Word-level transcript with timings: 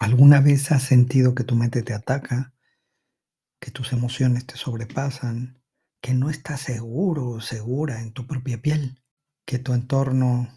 ¿Alguna 0.00 0.40
vez 0.40 0.72
has 0.72 0.82
sentido 0.82 1.34
que 1.34 1.44
tu 1.44 1.56
mente 1.56 1.82
te 1.82 1.92
ataca, 1.92 2.54
que 3.60 3.70
tus 3.70 3.92
emociones 3.92 4.46
te 4.46 4.56
sobrepasan, 4.56 5.62
que 6.00 6.14
no 6.14 6.30
estás 6.30 6.62
seguro 6.62 7.28
o 7.28 7.42
segura 7.42 8.00
en 8.00 8.12
tu 8.12 8.26
propia 8.26 8.62
piel, 8.62 9.04
que 9.44 9.58
tu 9.58 9.74
entorno 9.74 10.48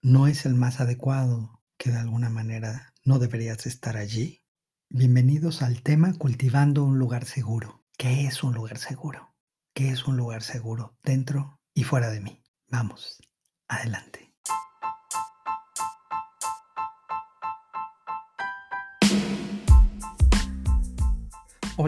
no 0.00 0.28
es 0.28 0.46
el 0.46 0.54
más 0.54 0.80
adecuado, 0.80 1.60
que 1.76 1.90
de 1.90 1.98
alguna 1.98 2.30
manera 2.30 2.94
no 3.04 3.18
deberías 3.18 3.66
estar 3.66 3.96
allí? 3.96 4.44
Bienvenidos 4.88 5.62
al 5.62 5.82
tema 5.82 6.14
Cultivando 6.14 6.84
un 6.84 7.00
lugar 7.00 7.24
seguro. 7.24 7.84
¿Qué 7.98 8.28
es 8.28 8.44
un 8.44 8.54
lugar 8.54 8.78
seguro? 8.78 9.34
¿Qué 9.74 9.88
es 9.88 10.06
un 10.06 10.16
lugar 10.16 10.44
seguro 10.44 10.96
dentro 11.02 11.60
y 11.74 11.82
fuera 11.82 12.10
de 12.10 12.20
mí? 12.20 12.44
Vamos, 12.68 13.20
adelante. 13.66 14.25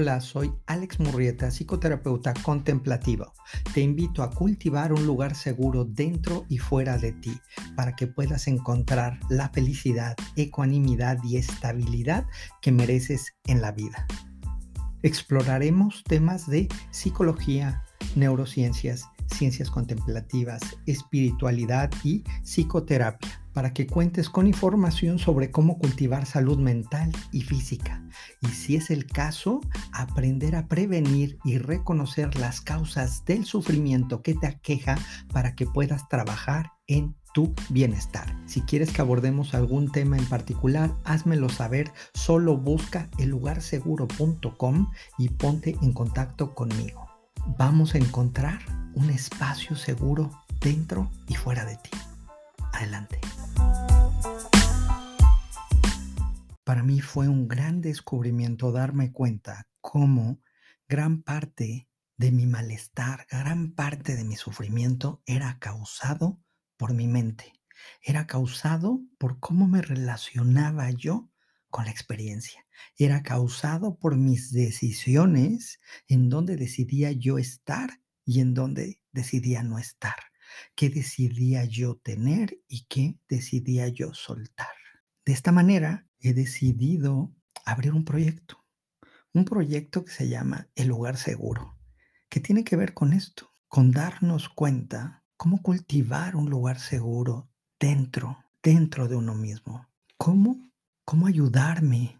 Hola, 0.01 0.20
soy 0.20 0.55
Alex 0.66 1.01
Murrieta, 1.01 1.51
psicoterapeuta 1.51 2.33
contemplativo. 2.45 3.33
Te 3.75 3.80
invito 3.80 4.23
a 4.23 4.30
cultivar 4.30 4.93
un 4.93 5.05
lugar 5.05 5.34
seguro 5.34 5.84
dentro 5.84 6.47
y 6.48 6.59
fuera 6.59 6.98
de 6.98 7.11
ti 7.15 7.37
para 7.75 7.97
que 7.97 8.06
puedas 8.06 8.47
encontrar 8.47 9.19
la 9.29 9.48
felicidad, 9.48 10.15
ecuanimidad 10.37 11.19
y 11.25 11.37
estabilidad 11.37 12.29
que 12.62 12.70
mereces 12.70 13.34
en 13.47 13.61
la 13.61 13.73
vida. 13.73 14.06
Exploraremos 15.03 16.05
temas 16.05 16.47
de 16.47 16.69
psicología, 16.92 17.83
neurociencias, 18.15 19.09
ciencias 19.29 19.71
contemplativas, 19.71 20.63
espiritualidad 20.87 21.91
y 22.05 22.25
psicoterapia 22.43 23.43
para 23.59 23.73
que 23.73 23.89
cuentes 23.89 24.31
con 24.31 24.47
información 24.47 25.19
sobre 25.19 25.51
cómo 25.51 25.79
cultivar 25.79 26.27
salud 26.27 26.59
mental 26.59 27.11
y 27.33 27.43
física. 27.43 28.05
Y 28.41 28.47
si 28.49 28.77
es 28.77 28.89
el 28.91 29.07
caso, 29.07 29.61
aprender 29.93 30.55
a 30.55 30.69
prevenir 30.69 31.39
y 31.45 31.59
reconocer 31.59 32.39
las 32.39 32.61
causas 32.61 33.25
del 33.25 33.45
sufrimiento 33.45 34.23
que 34.23 34.35
te 34.35 34.47
aqueja 34.47 34.97
para 35.33 35.57
que 35.57 35.67
puedas 35.67 36.09
trabajar 36.09 36.70
en 36.87 37.17
tu 37.35 37.53
bienestar. 37.69 38.33
Si 38.47 38.61
quieres 38.61 38.92
que 38.92 39.01
abordemos 39.01 39.55
algún 39.55 39.91
tema 39.91 40.17
en 40.17 40.27
particular, 40.27 40.95
házmelo 41.05 41.48
saber. 41.48 41.91
Solo 42.15 42.57
busca 42.57 43.11
ellugarseguro.com 43.19 44.91
y 45.19 45.29
ponte 45.31 45.77
en 45.83 45.92
contacto 45.92 46.55
conmigo. 46.55 47.08
Vamos 47.47 47.94
a 47.94 47.98
encontrar 47.98 48.61
un 48.94 49.11
espacio 49.11 49.77
seguro 49.77 50.31
dentro 50.61 51.11
y 51.27 51.34
fuera 51.34 51.64
de 51.64 51.77
ti. 51.77 51.91
Adelante. 52.72 53.20
Para 56.64 56.83
mí 56.83 57.00
fue 57.00 57.28
un 57.28 57.48
gran 57.48 57.80
descubrimiento 57.80 58.72
darme 58.72 59.12
cuenta 59.12 59.67
cómo 59.80 60.41
gran 60.89 61.22
parte 61.22 61.89
de 62.17 62.33
mi 62.33 62.47
malestar, 62.47 63.27
gran 63.30 63.73
parte 63.73 64.17
de 64.17 64.25
mi 64.25 64.36
sufrimiento 64.36 65.23
era 65.25 65.58
causado 65.58 66.41
por 66.77 66.92
mi 66.92 67.06
mente. 67.06 67.52
Era 68.02 68.27
causado 68.27 69.00
por 69.19 69.39
cómo 69.39 69.67
me 69.69 69.83
relacionaba 69.83 70.91
yo 70.91 71.30
con 71.70 71.84
la 71.84 71.91
experiencia. 71.91 72.67
Era 72.97 73.23
causado 73.23 73.97
por 73.98 74.17
mis 74.17 74.53
decisiones 74.53 75.81
en 76.07 76.29
donde 76.29 76.57
decidía 76.57 77.12
yo 77.12 77.39
estar 77.39 78.01
y 78.25 78.41
en 78.41 78.55
donde 78.55 79.01
decidía 79.12 79.62
no 79.62 79.79
estar. 79.79 80.17
Qué 80.75 80.91
decidía 80.91 81.65
yo 81.65 81.97
tener 81.97 82.61
y 82.69 82.87
qué 82.87 83.19
decidía 83.29 83.89
yo 83.89 84.15
soltar. 84.15 84.69
De 85.25 85.33
esta 85.33 85.53
manera 85.53 86.07
he 86.20 86.33
decidido 86.33 87.35
abrir 87.65 87.93
un 87.93 88.05
proyecto, 88.05 88.65
un 89.35 89.45
proyecto 89.45 90.05
que 90.05 90.13
se 90.13 90.29
llama 90.29 90.69
El 90.75 90.89
lugar 90.89 91.17
seguro, 91.17 91.79
que 92.29 92.41
tiene 92.41 92.65
que 92.65 92.77
ver 92.77 92.95
con 92.95 93.13
esto, 93.13 93.55
con 93.69 93.91
darnos 93.91 94.48
cuenta 94.48 95.25
cómo 95.36 95.63
cultivar 95.63 96.35
un 96.35 96.51
lugar 96.51 96.81
seguro 96.81 97.51
dentro, 97.79 98.39
dentro 98.63 99.07
de 99.08 99.17
uno 99.17 99.35
mismo. 99.35 99.89
¿Cómo? 100.17 100.70
¿Cómo 101.05 101.27
ayudarme 101.27 102.19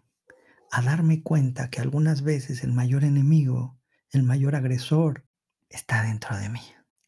a 0.71 0.81
darme 0.81 1.23
cuenta 1.23 1.69
que 1.69 1.81
algunas 1.81 2.21
veces 2.21 2.63
el 2.63 2.73
mayor 2.73 3.03
enemigo, 3.03 3.79
el 4.11 4.23
mayor 4.23 4.55
agresor, 4.55 5.25
está 5.69 6.03
dentro 6.03 6.37
de 6.37 6.49
mí? 6.49 6.61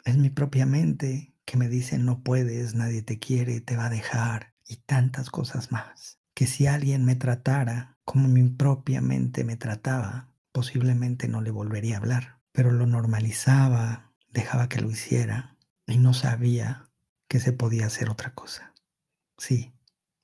Es 0.06 0.18
mi 0.18 0.30
propia 0.30 0.66
mente 0.66 1.36
que 1.46 1.58
me 1.58 1.68
dice 1.68 1.98
no 1.98 2.24
puedes, 2.24 2.76
nadie 2.76 3.02
te 3.02 3.20
quiere, 3.20 3.62
te 3.62 3.76
va 3.76 3.88
a 3.88 3.90
dejar 3.90 4.54
y 4.68 4.78
tantas 4.78 5.30
cosas 5.30 5.72
más 5.72 6.22
que 6.34 6.48
si 6.48 6.68
alguien 6.68 7.06
me 7.06 7.16
tratara 7.16 7.98
como 8.06 8.28
mi 8.28 8.44
propia 8.50 9.02
mente 9.02 9.44
me 9.44 9.58
trataba, 9.58 10.34
posiblemente 10.52 11.28
no 11.28 11.42
le 11.42 11.52
volvería 11.52 11.96
a 11.96 12.00
hablar, 12.00 12.40
pero 12.52 12.72
lo 12.72 12.86
normalizaba, 12.88 14.12
dejaba 14.30 14.70
que 14.70 14.82
lo 14.82 14.90
hiciera 14.90 15.58
y 15.88 15.98
no 15.98 16.14
sabía 16.14 16.90
que 17.28 17.40
se 17.40 17.54
podía 17.54 17.86
hacer 17.86 18.10
otra 18.10 18.34
cosa. 18.34 18.74
Sí, 19.38 19.74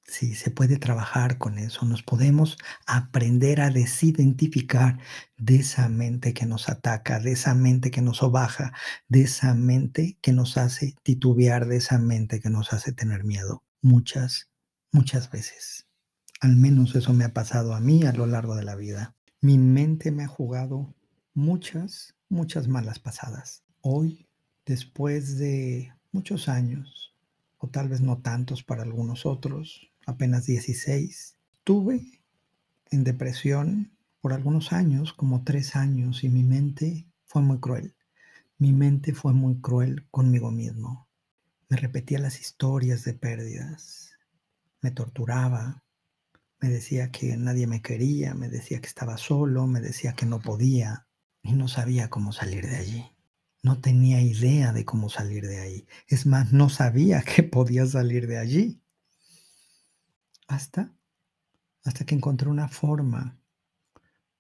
sí, 0.07 0.34
se 0.35 0.51
puede 0.51 0.78
trabajar 0.79 1.38
con 1.38 1.59
eso, 1.59 1.85
nos 1.85 2.01
podemos 2.01 2.57
aprender 2.85 3.62
a 3.62 3.69
desidentificar 3.69 5.00
de 5.38 5.57
esa 5.57 5.90
mente 5.90 6.34
que 6.34 6.45
nos 6.45 6.69
ataca, 6.69 7.19
de 7.19 7.34
esa 7.34 7.53
mente 7.53 7.91
que 7.91 8.01
nos 8.01 8.23
obaja, 8.23 8.73
de 9.09 9.22
esa 9.23 9.53
mente 9.53 10.18
que 10.22 10.31
nos 10.31 10.57
hace 10.57 10.95
titubear, 11.03 11.68
de 11.68 11.78
esa 11.78 12.00
mente 12.00 12.40
que 12.40 12.50
nos 12.50 12.73
hace 12.73 12.94
tener 12.94 13.25
miedo 13.25 13.63
muchas, 13.81 14.50
muchas 14.91 15.29
veces. 15.29 15.88
Al 16.39 16.56
menos 16.56 16.95
eso 16.95 17.13
me 17.13 17.25
ha 17.25 17.34
pasado 17.34 17.75
a 17.75 17.79
mí 17.79 18.03
a 18.03 18.13
lo 18.13 18.25
largo 18.25 18.56
de 18.56 18.63
la 18.63 18.75
vida. 18.75 19.16
Mi 19.41 19.57
mente 19.57 20.12
me 20.12 20.24
ha 20.24 20.28
jugado 20.28 20.95
muchas, 21.34 22.16
muchas 22.29 22.68
malas 22.68 23.00
pasadas. 23.00 23.63
Hoy, 23.81 24.28
después 24.66 25.38
de 25.38 25.94
muchos 26.12 26.47
años, 26.47 27.13
o 27.57 27.68
tal 27.68 27.89
vez 27.89 28.01
no 28.01 28.19
tantos 28.19 28.63
para 28.63 28.84
algunos 28.84 29.25
otros, 29.25 29.91
apenas 30.07 30.45
16, 30.47 31.35
tuve 31.63 32.23
en 32.90 33.03
depresión 33.03 33.91
por 34.22 34.34
algunos 34.34 34.73
años, 34.73 35.13
como 35.13 35.44
tres 35.44 35.75
años, 35.75 36.23
y 36.23 36.29
mi 36.29 36.44
mente 36.44 37.06
fue 37.25 37.44
muy 37.44 37.59
cruel. 37.59 37.95
Mi 38.57 38.73
mente 38.73 39.13
fue 39.13 39.34
muy 39.34 39.62
cruel 39.62 40.07
conmigo 40.09 40.50
mismo. 40.50 41.07
Me 41.69 41.78
repetía 41.78 42.18
las 42.18 42.40
historias 42.40 43.03
de 43.03 43.13
pérdidas. 43.13 44.13
Me 44.81 44.91
torturaba, 44.91 45.84
me 46.59 46.69
decía 46.69 47.12
que 47.12 47.38
nadie 47.38 47.68
me 47.68 47.81
quería, 47.81 48.34
me 48.34 48.50
decía 48.50 48.79
que 48.79 48.88
estaba 48.88 49.18
solo, 49.18 49.68
me 49.68 49.81
decía 49.81 50.13
que 50.13 50.25
no 50.25 50.39
podía 50.39 51.07
y 51.44 51.53
no 51.53 51.68
sabía 51.68 52.09
cómo 52.09 52.31
salir 52.31 52.66
de 52.66 52.78
allí. 52.78 53.06
No 53.62 53.81
tenía 53.81 54.22
idea 54.22 54.72
de 54.72 54.85
cómo 54.85 55.09
salir 55.09 55.45
de 55.45 55.59
ahí. 55.59 55.88
Es 56.07 56.25
más, 56.25 56.53
no 56.53 56.69
sabía 56.69 57.22
que 57.22 57.44
podía 57.44 57.85
salir 57.85 58.28
de 58.28 58.38
allí. 58.38 58.81
Hasta, 60.47 60.94
hasta 61.84 62.06
que 62.06 62.16
encontré 62.16 62.50
una 62.50 62.69
forma, 62.69 63.38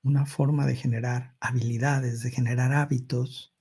una 0.03 0.25
forma 0.25 0.65
de 0.65 0.75
generar 0.75 1.35
habilidades, 1.39 2.23
de 2.23 2.31
generar 2.31 2.73
hábitos 2.73 3.53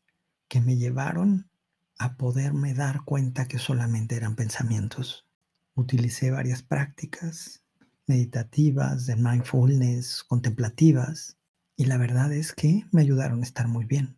que 0.49 0.61
me 0.61 0.77
llevaron 0.77 1.51
a 1.99 2.17
poderme 2.17 2.75
dar 2.75 3.05
cuenta 3.05 3.49
que 3.49 3.59
solamente 3.59 4.17
eran 4.17 4.37
pensamientos. 4.37 5.27
Utilicé 5.75 6.31
varias 6.31 6.63
prácticas, 6.63 7.65
meditativas, 8.07 9.07
de 9.07 9.17
mindfulness, 9.17 10.23
contemplativas, 10.25 11.37
y 11.77 11.87
la 11.87 11.99
verdad 11.99 12.33
es 12.33 12.53
que 12.53 12.87
me 12.93 13.03
ayudaron 13.03 13.41
a 13.41 13.45
estar 13.45 13.69
muy 13.69 13.85
bien. 13.85 14.17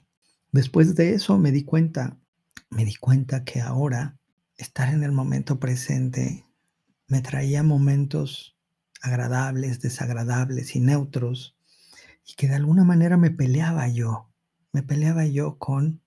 Después 0.52 0.94
de 0.94 1.14
eso 1.14 1.38
me 1.38 1.50
di 1.50 1.64
cuenta, 1.64 2.18
me 2.70 2.84
di 2.84 2.94
cuenta 2.94 3.44
que 3.44 3.60
ahora 3.60 4.18
estar 4.56 4.92
en 4.92 5.02
el 5.02 5.12
momento 5.12 5.58
presente 5.58 6.47
me 7.08 7.22
traía 7.22 7.62
momentos 7.62 8.56
agradables, 9.02 9.80
desagradables 9.80 10.76
y 10.76 10.80
neutros, 10.80 11.56
y 12.26 12.34
que 12.34 12.48
de 12.48 12.56
alguna 12.56 12.84
manera 12.84 13.16
me 13.16 13.30
peleaba 13.30 13.88
yo, 13.88 14.30
me 14.72 14.82
peleaba 14.82 15.24
yo 15.24 15.58
con, 15.58 16.02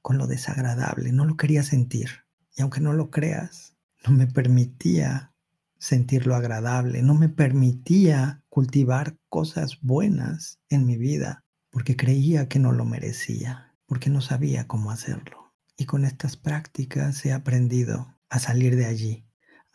con 0.00 0.18
lo 0.18 0.26
desagradable, 0.26 1.12
no 1.12 1.24
lo 1.26 1.36
quería 1.36 1.62
sentir. 1.62 2.24
Y 2.56 2.62
aunque 2.62 2.80
no 2.80 2.92
lo 2.92 3.10
creas, 3.10 3.76
no 4.06 4.14
me 4.14 4.26
permitía 4.26 5.32
sentir 5.78 6.26
lo 6.26 6.34
agradable, 6.34 7.02
no 7.02 7.14
me 7.14 7.28
permitía 7.28 8.42
cultivar 8.48 9.16
cosas 9.28 9.78
buenas 9.82 10.58
en 10.68 10.86
mi 10.86 10.96
vida 10.96 11.44
porque 11.70 11.96
creía 11.96 12.48
que 12.48 12.58
no 12.58 12.72
lo 12.72 12.84
merecía, 12.84 13.74
porque 13.86 14.10
no 14.10 14.20
sabía 14.20 14.66
cómo 14.66 14.90
hacerlo. 14.90 15.54
Y 15.76 15.84
con 15.84 16.04
estas 16.04 16.36
prácticas 16.36 17.24
he 17.24 17.32
aprendido 17.32 18.18
a 18.28 18.38
salir 18.38 18.74
de 18.76 18.86
allí, 18.86 19.27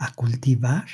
a 0.04 0.14
cultivar 0.14 0.86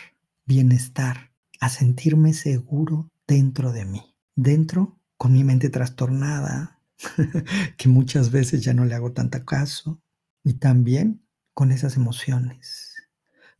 bienestar, 0.45 1.31
a 1.59 1.69
sentirme 1.69 2.33
seguro 2.33 3.11
dentro 3.27 3.71
de 3.71 3.85
mí, 3.85 4.15
dentro 4.35 4.99
con 5.17 5.33
mi 5.33 5.43
mente 5.43 5.69
trastornada, 5.69 6.81
que 7.77 7.89
muchas 7.89 8.31
veces 8.31 8.63
ya 8.63 8.73
no 8.73 8.85
le 8.85 8.95
hago 8.95 9.11
tanta 9.11 9.45
caso, 9.45 10.01
y 10.43 10.53
también 10.53 11.21
con 11.53 11.71
esas 11.71 11.97
emociones 11.97 12.89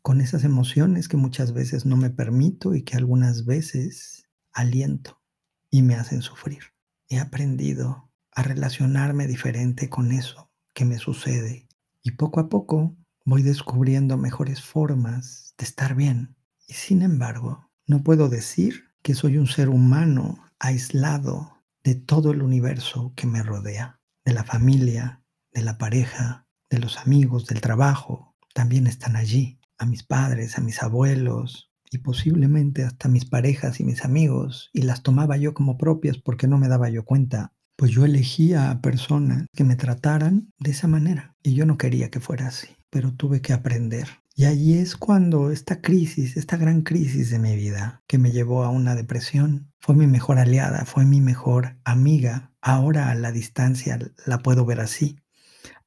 con 0.02 0.22
esas 0.22 0.44
emociones 0.44 1.08
que 1.08 1.18
muchas 1.18 1.54
veces 1.54 1.86
no 1.86 1.98
me 1.98 2.10
permito 2.10 2.74
y 2.74 2.84
que 2.84 2.96
algunas 2.96 3.46
veces 3.46 4.28
aliento 4.54 5.22
y 5.70 5.82
me 5.82 5.96
hacen 5.96 6.22
sufrir. 6.22 6.64
He 7.10 7.20
aprendido 7.20 8.10
a 8.32 8.44
relacionarme 8.44 9.28
diferente 9.28 9.90
con 9.90 10.12
eso 10.12 10.52
que 10.74 10.86
me 10.86 10.98
sucede 10.98 11.68
y 12.02 12.12
poco 12.12 12.40
a 12.40 12.50
poco 12.50 12.96
voy 13.30 13.44
descubriendo 13.44 14.18
mejores 14.18 14.62
formas 14.62 15.54
de 15.58 15.66
estar 15.66 15.96
bien. 15.96 16.36
Y 16.68 16.74
sin 16.74 17.02
embargo, 17.04 17.70
no 17.86 18.04
puedo 18.04 18.28
decir 18.28 18.86
que 19.04 19.14
soy 19.14 19.38
un 19.38 19.48
ser 19.48 19.70
humano 19.70 20.44
aislado 20.60 21.64
de 21.84 21.96
todo 21.96 22.32
el 22.32 22.42
universo 22.42 23.14
que 23.16 23.28
me 23.28 23.44
rodea, 23.44 24.00
de 24.26 24.34
la 24.34 24.44
familia, 24.44 25.24
de 25.54 25.62
la 25.62 25.78
pareja, 25.78 26.48
de 26.70 26.80
los 26.80 26.98
amigos, 26.98 27.46
del 27.46 27.62
trabajo, 27.62 28.36
también 28.54 28.88
están 28.88 29.16
allí, 29.16 29.60
a 29.78 29.86
mis 29.86 30.04
padres, 30.04 30.58
a 30.58 30.62
mis 30.62 30.84
abuelos 30.84 31.72
y 31.92 32.00
posiblemente 32.00 32.84
hasta 32.84 33.10
mis 33.10 33.26
parejas 33.26 33.80
y 33.80 33.84
mis 33.84 34.04
amigos, 34.04 34.70
y 34.74 34.82
las 34.82 35.02
tomaba 35.02 35.38
yo 35.38 35.54
como 35.54 35.78
propias 35.78 36.18
porque 36.18 36.48
no 36.48 36.58
me 36.58 36.68
daba 36.68 36.90
yo 36.90 37.06
cuenta, 37.06 37.54
pues 37.76 37.92
yo 37.92 38.06
elegía 38.06 38.70
a 38.70 38.82
personas 38.82 39.46
que 39.54 39.64
me 39.64 39.76
trataran 39.76 40.52
de 40.60 40.72
esa 40.72 40.88
manera 40.88 41.36
y 41.42 41.54
yo 41.54 41.66
no 41.66 41.78
quería 41.78 42.12
que 42.12 42.20
fuera 42.20 42.48
así, 42.48 42.76
pero 42.90 43.14
tuve 43.14 43.42
que 43.42 43.54
aprender 43.54 44.08
y 44.40 44.46
allí 44.46 44.78
es 44.78 44.96
cuando 44.96 45.52
esta 45.52 45.82
crisis, 45.82 46.38
esta 46.38 46.56
gran 46.56 46.82
crisis 46.84 47.30
de 47.30 47.40
mi 47.40 47.58
vida, 47.58 48.02
que 48.08 48.18
me 48.18 48.32
llevó 48.32 48.64
a 48.64 48.70
una 48.70 48.96
depresión, 48.96 49.74
fue 49.82 49.96
mi 49.96 50.08
mejor 50.08 50.40
aliada, 50.40 50.86
fue 50.86 51.04
mi 51.04 51.20
mejor 51.20 51.76
amiga. 51.84 52.54
Ahora 52.62 53.10
a 53.10 53.16
la 53.16 53.34
distancia 53.34 54.00
la 54.26 54.38
puedo 54.38 54.64
ver 54.64 54.80
así. 54.80 55.20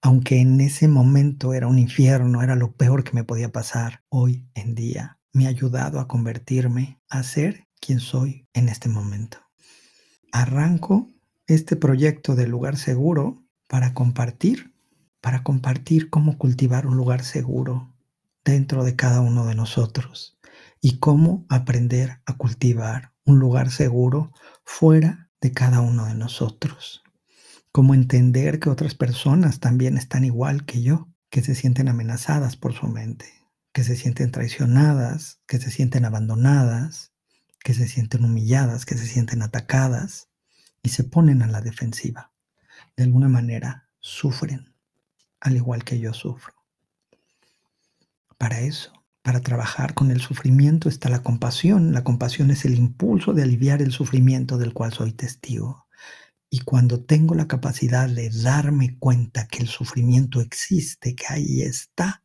Aunque 0.03 0.39
en 0.39 0.61
ese 0.61 0.87
momento 0.87 1.55
era 1.55 1.67
un 1.67 1.79
infierno, 1.79 2.43
era 2.43 2.55
lo 2.55 2.77
peor 2.77 3.05
que 3.05 3.15
me 3.15 3.25
podía 3.25 3.51
pasar, 3.51 4.03
hoy 4.11 4.47
en 4.53 4.75
día 4.75 5.19
me 5.33 5.47
ha 5.47 5.49
ayudado 5.49 5.99
a 5.99 6.07
convertirme, 6.07 7.01
a 7.09 7.23
ser 7.23 7.69
quien 7.81 8.01
soy 8.01 8.47
en 8.53 8.69
este 8.69 8.91
momento. 8.91 9.39
Arranco 10.31 11.09
este 11.47 11.75
proyecto 11.75 12.35
de 12.35 12.49
lugar 12.49 12.77
seguro 12.77 13.43
para 13.67 13.95
compartir, 13.95 14.72
para 15.23 15.45
compartir 15.45 16.11
cómo 16.11 16.37
cultivar 16.37 16.87
un 16.87 16.97
lugar 16.97 17.23
seguro 17.25 17.95
dentro 18.45 18.85
de 18.85 18.97
cada 18.97 19.21
uno 19.21 19.47
de 19.47 19.55
nosotros 19.55 20.37
y 20.81 20.99
cómo 20.99 21.47
aprender 21.49 22.21
a 22.27 22.37
cultivar 22.37 23.13
un 23.25 23.39
lugar 23.39 23.71
seguro 23.71 24.33
fuera 24.65 25.31
de 25.41 25.53
cada 25.53 25.81
uno 25.81 26.07
de 26.07 26.15
nosotros. 26.15 27.05
Cómo 27.71 27.95
entender 27.95 28.59
que 28.59 28.69
otras 28.69 28.97
personas 28.97 29.61
también 29.61 29.97
están 29.97 30.25
igual 30.25 30.67
que 30.67 30.83
yo, 30.83 31.09
que 31.31 31.41
se 31.41 31.55
sienten 31.55 31.89
amenazadas 31.89 32.57
por 32.57 32.75
su 32.75 32.89
mente, 32.89 33.27
que 33.73 33.85
se 33.85 33.95
sienten 33.95 34.33
traicionadas, 34.33 35.41
que 35.47 35.59
se 35.59 35.71
sienten 35.71 36.05
abandonadas, 36.05 37.13
que 37.63 37.75
se 37.75 37.87
sienten 37.87 38.25
humilladas, 38.25 38.85
que 38.85 38.99
se 38.99 39.07
sienten 39.07 39.41
atacadas 39.41 40.29
y 40.83 40.89
se 40.89 41.05
ponen 41.05 41.43
a 41.43 41.47
la 41.47 41.61
defensiva. 41.61 42.33
De 42.97 43.05
alguna 43.05 43.29
manera 43.29 43.89
sufren, 44.01 44.72
al 45.43 45.57
igual 45.57 45.85
que 45.85 45.99
yo 45.99 46.15
sufro. 46.15 46.55
Para 48.39 48.61
eso, 48.61 48.93
para 49.23 49.41
trabajar 49.41 49.95
con 49.95 50.11
el 50.11 50.21
sufrimiento 50.21 50.89
está 50.89 51.09
la 51.09 51.23
compasión. 51.23 51.93
La 51.93 52.05
compasión 52.05 52.51
es 52.51 52.65
el 52.65 52.75
impulso 52.75 53.35
de 53.35 53.43
aliviar 53.43 53.83
el 53.83 53.93
sufrimiento 53.93 54.57
del 54.57 54.73
cual 54.73 54.93
soy 54.93 55.13
testigo. 55.13 55.87
Y 56.49 56.61
cuando 56.61 57.05
tengo 57.05 57.35
la 57.35 57.49
capacidad 57.49 58.09
de 58.09 58.31
darme 58.31 58.97
cuenta 58.99 59.49
que 59.49 59.59
el 59.59 59.69
sufrimiento 59.69 60.41
existe, 60.41 61.15
que 61.15 61.25
ahí 61.29 61.63
está, 61.63 62.23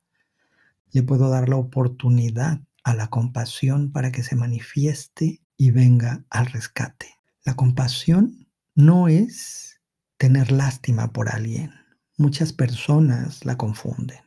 le 0.92 1.02
puedo 1.02 1.30
dar 1.30 1.50
la 1.50 1.56
oportunidad 1.56 2.62
a 2.84 2.94
la 2.94 3.10
compasión 3.10 3.92
para 3.92 4.12
que 4.12 4.24
se 4.24 4.36
manifieste 4.36 5.42
y 5.56 5.72
venga 5.72 6.26
al 6.30 6.46
rescate. 6.48 7.16
La 7.46 7.56
compasión 7.56 8.48
no 8.76 9.08
es 9.08 9.82
tener 10.18 10.52
lástima 10.52 11.12
por 11.12 11.30
alguien. 11.30 11.87
Muchas 12.18 12.52
personas 12.52 13.46
la 13.46 13.58
confunden. 13.58 14.20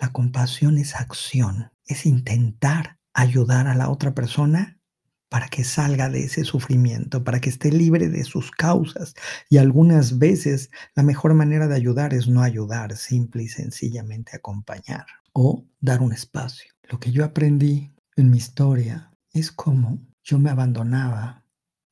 La 0.00 0.12
compasión 0.12 0.76
es 0.76 0.96
acción, 0.96 1.70
es 1.86 2.04
intentar 2.04 2.98
ayudar 3.14 3.68
a 3.68 3.74
la 3.74 3.90
otra 3.90 4.12
persona 4.12 4.78
para 5.28 5.48
que 5.48 5.64
salga 5.64 6.10
de 6.10 6.24
ese 6.24 6.44
sufrimiento, 6.44 7.24
para 7.24 7.40
que 7.40 7.48
esté 7.48 7.72
libre 7.72 8.08
de 8.08 8.24
sus 8.24 8.50
causas. 8.50 9.14
Y 9.48 9.58
algunas 9.58 10.18
veces 10.18 10.70
la 10.94 11.02
mejor 11.02 11.32
manera 11.34 11.68
de 11.68 11.76
ayudar 11.76 12.12
es 12.12 12.28
no 12.28 12.42
ayudar, 12.42 12.96
simple 12.96 13.44
y 13.44 13.48
sencillamente 13.48 14.36
acompañar 14.36 15.06
o 15.32 15.64
dar 15.80 16.02
un 16.02 16.12
espacio. 16.12 16.72
Lo 16.90 17.00
que 17.00 17.12
yo 17.12 17.24
aprendí 17.24 17.92
en 18.16 18.30
mi 18.30 18.36
historia 18.36 19.10
es 19.32 19.50
cómo 19.50 20.00
yo 20.22 20.38
me 20.38 20.50
abandonaba, 20.50 21.46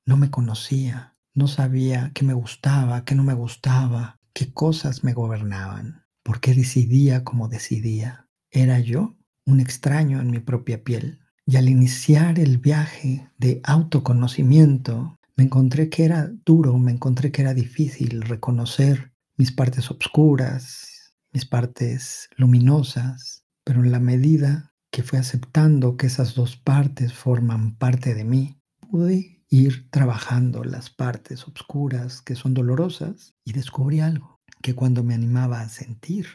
no 0.05 0.17
me 0.17 0.31
conocía, 0.31 1.17
no 1.33 1.49
sabía 1.49 2.11
qué 2.15 2.25
me 2.25 2.35
gustaba, 2.35 3.05
qué 3.05 3.15
no 3.15 3.23
me 3.23 3.35
gustaba, 3.35 4.20
qué 4.33 4.53
cosas 4.53 5.05
me 5.05 5.13
gobernaban 5.13 6.05
porque 6.23 6.55
decidía 6.55 7.25
como 7.25 7.49
decidía. 7.49 8.29
Era 8.51 8.79
yo 8.81 9.17
un 9.47 9.61
extraño 9.61 10.21
en 10.21 10.31
mi 10.31 10.39
propia 10.39 10.85
piel. 10.85 11.21
Y 11.47 11.57
al 11.57 11.69
iniciar 11.69 12.39
el 12.39 12.59
viaje 12.59 13.29
de 13.39 13.61
autoconocimiento, 13.65 15.19
me 15.37 15.45
encontré 15.45 15.89
que 15.89 16.05
era 16.05 16.31
duro, 16.45 16.79
me 16.79 16.93
encontré 16.93 17.33
que 17.33 17.43
era 17.43 17.55
difícil 17.55 18.23
reconocer 18.23 19.13
mis 19.37 19.51
partes 19.51 19.91
oscuras, 19.91 21.15
mis 21.33 21.47
partes 21.47 22.29
luminosas, 22.37 23.45
pero 23.65 23.83
en 23.83 23.91
la 23.91 24.01
medida 24.01 24.73
que 24.93 25.03
fui 25.03 25.19
aceptando 25.19 25.97
que 25.97 26.07
esas 26.07 26.35
dos 26.35 26.57
partes 26.57 27.13
forman 27.13 27.77
parte 27.77 28.15
de 28.15 28.25
mí, 28.25 28.61
pude 28.91 29.40
ir 29.51 29.91
trabajando 29.91 30.63
las 30.63 30.91
partes 30.91 31.47
oscuras 31.47 32.23
que 32.23 32.37
son 32.37 32.55
dolorosas 32.55 33.35
y 33.45 33.53
descubrí 33.53 33.99
algo 33.99 34.41
que 34.63 34.75
cuando 34.75 35.03
me 35.03 35.15
animaba 35.15 35.61
a 35.61 35.69
sentir, 35.69 36.27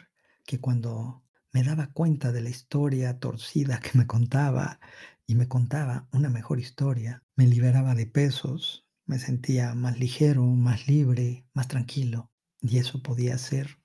que 0.44 0.60
cuando 0.60 1.24
me 1.52 1.62
daba 1.62 1.86
cuenta 1.92 2.30
de 2.30 2.42
la 2.42 2.50
historia 2.50 3.18
torcida 3.18 3.80
que 3.80 3.96
me 3.96 4.06
contaba 4.06 4.80
y 5.26 5.34
me 5.34 5.48
contaba 5.48 6.06
una 6.12 6.28
mejor 6.28 6.60
historia, 6.60 7.24
me 7.34 7.46
liberaba 7.46 7.94
de 7.94 8.06
pesos, 8.06 8.86
me 9.06 9.18
sentía 9.18 9.74
más 9.74 9.98
ligero, 9.98 10.44
más 10.44 10.86
libre, 10.86 11.46
más 11.54 11.68
tranquilo. 11.68 12.30
Y 12.60 12.78
eso 12.78 13.02
podía 13.02 13.36
hacer 13.36 13.78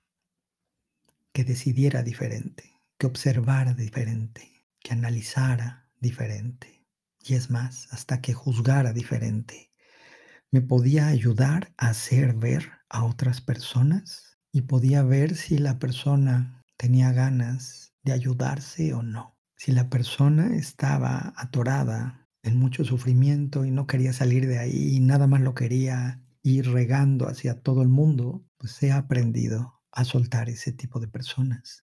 que 1.32 1.46
decidiera 1.46 2.04
diferente, 2.04 2.74
que 2.98 3.08
observara 3.08 3.74
diferente, 3.74 4.66
que 4.80 4.92
analizara 4.92 5.90
diferente. 6.00 6.81
Y 7.24 7.36
es 7.36 7.50
más, 7.50 7.88
hasta 7.92 8.22
que 8.22 8.34
juzgara 8.34 8.94
diferente. 8.94 9.72
Me 10.52 10.62
podía 10.62 11.08
ayudar 11.08 11.74
a 11.78 11.90
hacer 11.90 12.34
ver 12.34 12.72
a 12.90 13.06
otras 13.06 13.42
personas 13.42 14.38
y 14.52 14.64
podía 14.64 15.04
ver 15.04 15.36
si 15.36 15.58
la 15.58 15.80
persona 15.80 16.64
tenía 16.78 17.12
ganas 17.12 17.94
de 18.04 18.14
ayudarse 18.14 18.94
o 18.94 19.04
no. 19.04 19.38
Si 19.56 19.72
la 19.72 19.90
persona 19.90 20.56
estaba 20.56 21.34
atorada 21.38 22.28
en 22.44 22.58
mucho 22.58 22.84
sufrimiento 22.84 23.66
y 23.66 23.72
no 23.72 23.86
quería 23.86 24.14
salir 24.14 24.48
de 24.48 24.58
ahí 24.58 24.96
y 24.96 25.00
nada 25.00 25.28
más 25.28 25.42
lo 25.42 25.54
quería 25.54 26.22
ir 26.42 26.72
regando 26.72 27.28
hacia 27.28 27.62
todo 27.62 27.84
el 27.84 27.90
mundo, 27.90 28.44
pues 28.58 28.82
he 28.82 28.92
aprendido 28.92 29.82
a 29.92 30.04
soltar 30.04 30.50
ese 30.50 30.72
tipo 30.72 31.00
de 31.00 31.08
personas. 31.08 31.86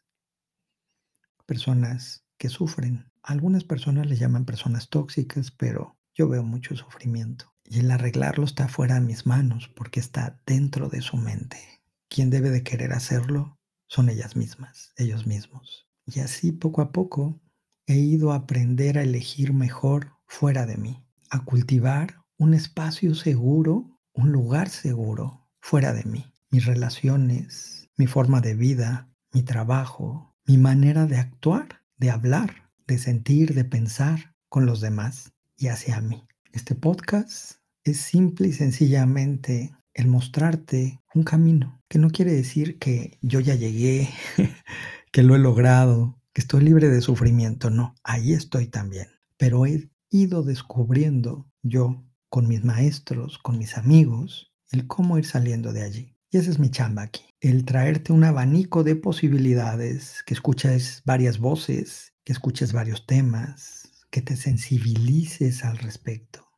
Personas 1.46 2.24
que 2.38 2.48
sufren. 2.48 3.10
Algunas 3.24 3.64
personas 3.64 4.06
le 4.06 4.16
llaman 4.16 4.44
personas 4.44 4.88
tóxicas, 4.88 5.50
pero 5.50 5.98
yo 6.14 6.28
veo 6.28 6.44
mucho 6.44 6.76
sufrimiento. 6.76 7.52
Y 7.64 7.80
el 7.80 7.90
arreglarlo 7.90 8.44
está 8.44 8.68
fuera 8.68 8.94
de 8.94 9.00
mis 9.00 9.26
manos 9.26 9.68
porque 9.74 9.98
está 9.98 10.40
dentro 10.46 10.88
de 10.88 11.00
su 11.00 11.16
mente 11.16 11.74
quien 12.14 12.30
debe 12.30 12.50
de 12.50 12.62
querer 12.62 12.92
hacerlo 12.92 13.58
son 13.88 14.08
ellas 14.08 14.36
mismas, 14.36 14.92
ellos 14.96 15.26
mismos. 15.26 15.88
Y 16.06 16.20
así 16.20 16.52
poco 16.52 16.80
a 16.80 16.92
poco 16.92 17.40
he 17.86 17.96
ido 17.96 18.30
a 18.30 18.36
aprender 18.36 18.98
a 18.98 19.02
elegir 19.02 19.52
mejor 19.52 20.12
fuera 20.28 20.64
de 20.64 20.76
mí, 20.76 21.04
a 21.30 21.44
cultivar 21.44 22.22
un 22.38 22.54
espacio 22.54 23.16
seguro, 23.16 23.98
un 24.12 24.30
lugar 24.30 24.68
seguro 24.68 25.48
fuera 25.60 25.92
de 25.92 26.04
mí. 26.04 26.32
Mis 26.50 26.66
relaciones, 26.66 27.90
mi 27.96 28.06
forma 28.06 28.40
de 28.40 28.54
vida, 28.54 29.10
mi 29.32 29.42
trabajo, 29.42 30.36
mi 30.46 30.56
manera 30.56 31.06
de 31.06 31.16
actuar, 31.16 31.82
de 31.96 32.10
hablar, 32.10 32.63
de 32.86 32.98
sentir, 32.98 33.54
de 33.54 33.64
pensar 33.64 34.34
con 34.48 34.66
los 34.66 34.80
demás 34.80 35.32
y 35.56 35.68
hacia 35.68 36.00
mí. 36.00 36.26
Este 36.52 36.74
podcast 36.74 37.56
es 37.82 37.98
simple 37.98 38.48
y 38.48 38.52
sencillamente 38.52 39.74
el 39.94 40.08
mostrarte 40.08 41.00
un 41.14 41.22
camino, 41.22 41.80
que 41.88 41.98
no 41.98 42.10
quiere 42.10 42.32
decir 42.32 42.78
que 42.78 43.18
yo 43.22 43.40
ya 43.40 43.54
llegué, 43.54 44.08
que 45.12 45.22
lo 45.22 45.36
he 45.36 45.38
logrado, 45.38 46.20
que 46.32 46.40
estoy 46.40 46.64
libre 46.64 46.88
de 46.88 47.00
sufrimiento, 47.00 47.70
no, 47.70 47.94
ahí 48.02 48.32
estoy 48.32 48.66
también, 48.66 49.06
pero 49.36 49.66
he 49.66 49.88
ido 50.10 50.42
descubriendo 50.42 51.46
yo 51.62 52.04
con 52.28 52.48
mis 52.48 52.64
maestros, 52.64 53.38
con 53.38 53.58
mis 53.58 53.76
amigos, 53.76 54.52
el 54.70 54.86
cómo 54.88 55.18
ir 55.18 55.26
saliendo 55.26 55.72
de 55.72 55.82
allí. 55.82 56.16
Y 56.30 56.38
esa 56.38 56.50
es 56.50 56.58
mi 56.58 56.68
chamba 56.68 57.02
aquí, 57.02 57.22
el 57.40 57.64
traerte 57.64 58.12
un 58.12 58.24
abanico 58.24 58.82
de 58.82 58.96
posibilidades, 58.96 60.24
que 60.26 60.34
escuches 60.34 61.02
varias 61.04 61.38
voces 61.38 62.13
que 62.24 62.32
escuches 62.32 62.72
varios 62.72 63.06
temas, 63.06 64.06
que 64.10 64.22
te 64.22 64.36
sensibilices 64.36 65.64
al 65.64 65.78
respecto 65.78 66.48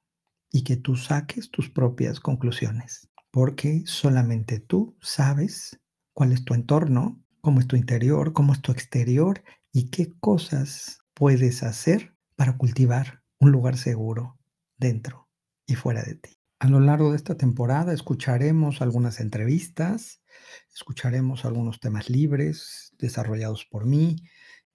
y 0.52 0.62
que 0.62 0.76
tú 0.76 0.96
saques 0.96 1.50
tus 1.50 1.70
propias 1.70 2.20
conclusiones, 2.20 3.10
porque 3.30 3.82
solamente 3.86 4.60
tú 4.60 4.96
sabes 5.00 5.80
cuál 6.12 6.32
es 6.32 6.44
tu 6.44 6.54
entorno, 6.54 7.20
cómo 7.40 7.60
es 7.60 7.66
tu 7.66 7.76
interior, 7.76 8.32
cómo 8.32 8.52
es 8.52 8.62
tu 8.62 8.72
exterior 8.72 9.42
y 9.72 9.90
qué 9.90 10.12
cosas 10.20 11.00
puedes 11.14 11.62
hacer 11.62 12.14
para 12.36 12.56
cultivar 12.56 13.22
un 13.38 13.50
lugar 13.50 13.76
seguro 13.76 14.38
dentro 14.78 15.28
y 15.66 15.74
fuera 15.74 16.02
de 16.02 16.14
ti. 16.14 16.38
A 16.58 16.68
lo 16.68 16.80
largo 16.80 17.10
de 17.10 17.16
esta 17.16 17.36
temporada 17.36 17.92
escucharemos 17.92 18.80
algunas 18.80 19.20
entrevistas, 19.20 20.22
escucharemos 20.74 21.44
algunos 21.44 21.80
temas 21.80 22.08
libres 22.08 22.94
desarrollados 22.98 23.66
por 23.66 23.84
mí 23.84 24.16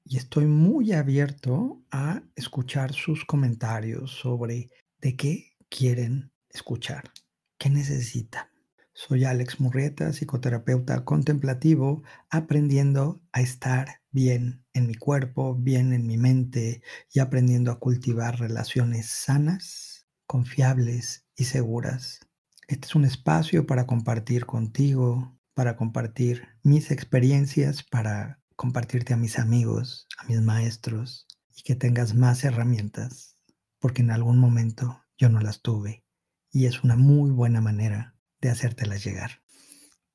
y 0.04 0.18
estoy 0.18 0.46
muy 0.46 0.94
abierto 0.94 1.84
a 1.92 2.24
escuchar 2.36 2.94
sus 2.94 3.26
comentarios 3.26 4.12
sobre 4.12 4.70
de 5.00 5.16
qué 5.16 5.54
quieren 5.70 6.32
escuchar, 6.50 7.12
qué 7.58 7.70
necesitan. 7.70 8.48
Soy 8.94 9.24
Alex 9.24 9.60
Murrieta, 9.60 10.12
psicoterapeuta 10.12 11.06
contemplativo, 11.06 12.04
aprendiendo 12.30 13.22
a 13.32 13.42
estar 13.42 14.02
bien 14.12 14.66
en 14.74 14.88
mi 14.88 14.96
cuerpo, 14.96 15.56
bien 15.56 15.94
en 15.94 16.06
mi 16.06 16.18
mente 16.18 16.82
y 17.12 17.20
aprendiendo 17.20 17.72
a 17.72 17.80
cultivar 17.80 18.40
relaciones 18.40 19.08
sanas, 19.08 20.08
confiables 20.28 21.26
y 21.36 21.46
seguras. 21.46 22.20
Este 22.68 22.88
es 22.88 22.96
un 22.96 23.06
espacio 23.06 23.66
para 23.66 23.88
compartir 23.88 24.46
contigo, 24.46 25.38
para 25.54 25.78
compartir 25.78 26.48
mis 26.62 26.92
experiencias, 26.92 27.84
para 27.84 28.41
compartirte 28.62 29.16
a 29.16 29.18
mis 29.18 29.40
amigos, 29.40 30.06
a 30.20 30.26
mis 30.26 30.40
maestros 30.40 31.26
y 31.56 31.64
que 31.64 31.74
tengas 31.74 32.14
más 32.14 32.44
herramientas, 32.44 33.36
porque 33.80 34.04
en 34.04 34.12
algún 34.12 34.38
momento 34.38 35.02
yo 35.18 35.30
no 35.30 35.40
las 35.40 35.64
tuve 35.64 36.06
y 36.52 36.68
es 36.68 36.84
una 36.84 36.96
muy 36.96 37.32
buena 37.32 37.60
manera 37.60 38.16
de 38.40 38.52
hacértelas 38.52 39.04
llegar. 39.04 39.42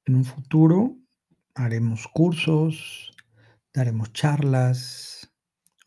En 0.05 0.15
un 0.15 0.25
futuro 0.25 0.97
haremos 1.57 2.07
cursos, 2.07 3.11
daremos 3.75 4.13
charlas, 4.13 5.29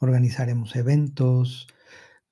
organizaremos 0.01 0.75
eventos, 0.75 1.65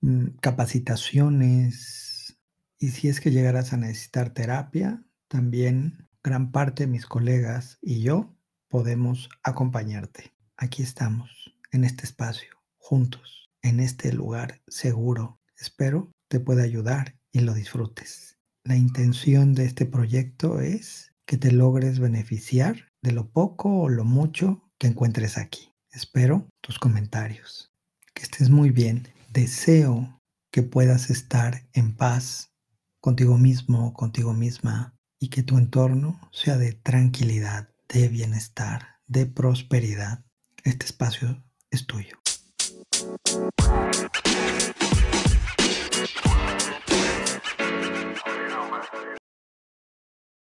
mm, 0.01 0.39
capacitaciones 0.41 2.37
y 2.77 2.89
si 2.89 3.07
es 3.07 3.21
que 3.21 3.31
llegarás 3.31 3.71
a 3.71 3.77
necesitar 3.77 4.31
terapia, 4.31 5.05
también 5.29 6.09
gran 6.21 6.51
parte 6.51 6.83
de 6.83 6.91
mis 6.91 7.05
colegas 7.05 7.77
y 7.81 8.01
yo 8.01 8.36
podemos 8.69 9.29
acompañarte. 9.43 10.33
Aquí 10.55 10.83
estamos, 10.83 11.53
en 11.71 11.83
este 11.83 12.05
espacio, 12.05 12.49
juntos, 12.77 13.49
en 13.61 13.79
este 13.79 14.11
lugar 14.13 14.61
seguro. 14.67 15.39
Espero 15.57 16.11
te 16.27 16.39
pueda 16.39 16.63
ayudar 16.63 17.17
y 17.31 17.39
lo 17.41 17.53
disfrutes. 17.53 18.37
La 18.63 18.75
intención 18.75 19.53
de 19.53 19.65
este 19.65 19.85
proyecto 19.85 20.59
es 20.59 21.13
que 21.25 21.37
te 21.37 21.51
logres 21.51 21.99
beneficiar 21.99 22.91
de 23.01 23.11
lo 23.11 23.29
poco 23.29 23.81
o 23.81 23.89
lo 23.89 24.03
mucho 24.03 24.69
que 24.77 24.87
encuentres 24.87 25.37
aquí. 25.37 25.73
Espero 25.91 26.49
tus 26.61 26.79
comentarios. 26.79 27.71
Que 28.13 28.23
estés 28.23 28.49
muy 28.49 28.71
bien. 28.71 29.07
Deseo 29.31 30.19
que 30.51 30.63
puedas 30.63 31.09
estar 31.09 31.67
en 31.73 31.95
paz 31.95 32.51
contigo 32.99 33.37
mismo, 33.37 33.93
contigo 33.93 34.33
misma 34.33 34.95
y 35.19 35.29
que 35.29 35.43
tu 35.43 35.57
entorno 35.57 36.19
sea 36.31 36.57
de 36.57 36.73
tranquilidad, 36.73 37.69
de 37.89 38.07
bienestar, 38.07 38.99
de 39.07 39.25
prosperidad. 39.25 40.23
Este 40.63 40.85
espacio 40.85 41.43
es 41.71 41.85
tuyo. 41.85 42.17